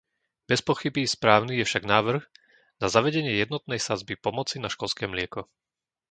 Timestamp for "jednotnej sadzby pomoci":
3.41-4.55